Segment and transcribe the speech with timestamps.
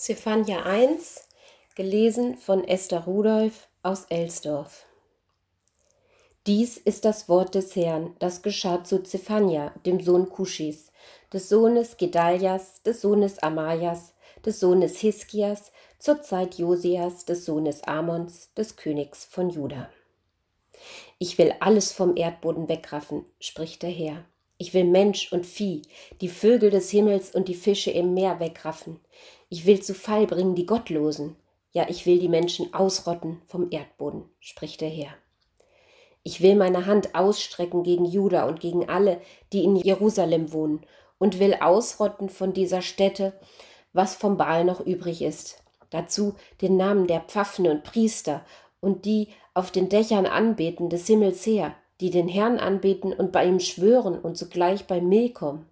[0.00, 1.28] Zephania 1,
[1.74, 4.86] gelesen von Esther Rudolph aus Elsdorf.
[6.46, 10.90] Dies ist das Wort des Herrn, das geschah zu Zephania, dem Sohn Kuschis,
[11.34, 18.54] des Sohnes Gedalias, des Sohnes Amajas, des Sohnes Hiskias, zur Zeit Josias, des Sohnes Amons,
[18.54, 19.90] des Königs von Juda.
[21.18, 24.24] Ich will alles vom Erdboden wegraffen, spricht der Herr.
[24.60, 25.80] Ich will Mensch und Vieh,
[26.20, 29.00] die Vögel des Himmels und die Fische im Meer wegraffen.
[29.48, 31.34] Ich will zu Fall bringen die Gottlosen.
[31.72, 35.14] Ja, ich will die Menschen ausrotten vom Erdboden, spricht der Herr.
[36.24, 39.22] Ich will meine Hand ausstrecken gegen Juda und gegen alle,
[39.54, 40.84] die in Jerusalem wohnen,
[41.16, 43.32] und will ausrotten von dieser Stätte,
[43.94, 45.64] was vom Baal noch übrig ist.
[45.88, 48.44] Dazu den Namen der Pfaffen und Priester
[48.80, 53.44] und die auf den Dächern anbeten des Himmels her, die den Herrn anbeten und bei
[53.44, 55.66] ihm schwören und zugleich bei Mehl kommen,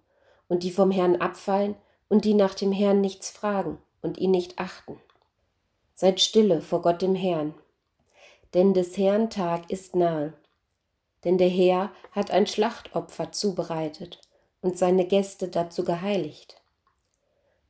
[0.47, 1.75] und die vom Herrn abfallen
[2.07, 4.99] und die nach dem Herrn nichts fragen und ihn nicht achten.
[5.93, 7.53] Seid stille vor Gott dem Herrn,
[8.53, 10.33] denn des Herrn Tag ist nahe.
[11.23, 14.19] Denn der Herr hat ein Schlachtopfer zubereitet
[14.61, 16.61] und seine Gäste dazu geheiligt.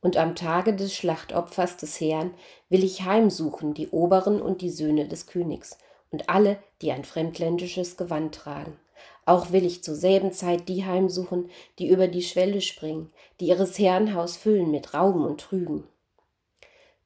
[0.00, 2.32] Und am Tage des Schlachtopfers des Herrn
[2.68, 5.76] will ich heimsuchen die Oberen und die Söhne des Königs
[6.10, 8.76] und alle, die ein fremdländisches Gewand tragen
[9.30, 13.78] auch will ich zur selben Zeit die heimsuchen, die über die Schwelle springen, die ihres
[13.78, 15.84] Herrn Haus füllen mit Rauben und Trügen.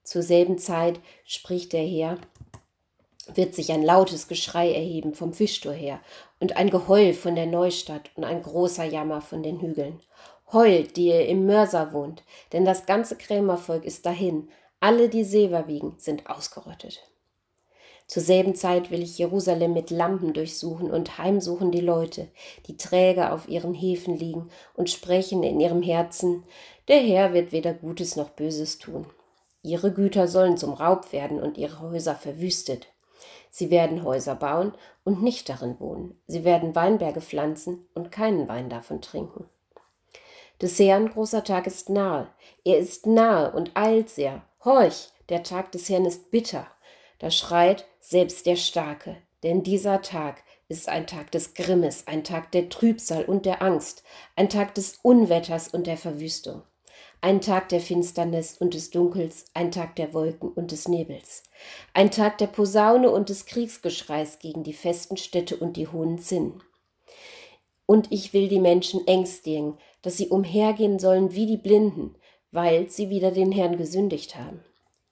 [0.03, 2.19] Zur selben Zeit, spricht der Herr,
[3.35, 6.01] wird sich ein lautes Geschrei erheben vom Fischtor her
[6.41, 10.01] und ein Geheul von der Neustadt und ein großer Jammer von den Hügeln.
[10.53, 14.49] Heult, die ihr im Mörser wohnt, denn das ganze Krämervolk ist dahin,
[14.81, 17.03] alle, die Silber wiegen, sind ausgerottet.
[18.07, 22.29] Zur selben Zeit will ich Jerusalem mit Lampen durchsuchen und heimsuchen die Leute,
[22.67, 26.45] die träge auf ihren Hefen liegen und sprechen in ihrem Herzen,
[26.89, 29.07] der Herr wird weder Gutes noch Böses tun.
[29.63, 32.89] Ihre Güter sollen zum Raub werden und ihre Häuser verwüstet.
[33.51, 34.75] Sie werden Häuser bauen
[35.05, 36.21] und nicht darin wohnen.
[36.27, 39.49] Sie werden Weinberge pflanzen und keinen Wein davon trinken.
[40.61, 42.29] Des Herrn großer Tag ist nahe.
[42.65, 44.43] Er ist nahe und eilt sehr.
[44.65, 46.67] Horch, der Tag des Herrn ist bitter.
[47.25, 52.53] Da schreit selbst der Starke, denn dieser Tag ist ein Tag des Grimmes, ein Tag
[52.53, 54.03] der Trübsal und der Angst,
[54.37, 56.65] ein Tag des Unwetters und der Verwüstung,
[57.23, 61.45] ein Tag der Finsternis und des Dunkels, ein Tag der Wolken und des Nebels,
[61.95, 66.63] ein Tag der Posaune und des Kriegsgeschreis gegen die festen Städte und die hohen Zinnen.
[67.87, 72.17] Und ich will die Menschen ängstigen, dass sie umhergehen sollen wie die Blinden,
[72.51, 74.63] weil sie wieder den Herrn gesündigt haben.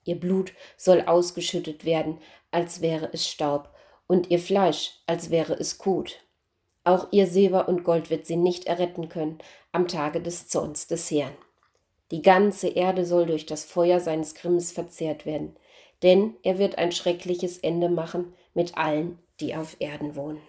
[0.05, 2.19] Ihr Blut soll ausgeschüttet werden,
[2.51, 3.71] als wäre es Staub,
[4.07, 6.25] und ihr Fleisch, als wäre es Kot.
[6.85, 9.39] Auch ihr Silber und Gold wird sie nicht erretten können
[9.71, 11.33] am Tage des Zorns des Herrn.
[12.11, 15.57] Die ganze Erde soll durch das Feuer seines Grimmes verzehrt werden,
[16.03, 20.43] denn er wird ein schreckliches Ende machen mit allen, die auf Erden wohnen.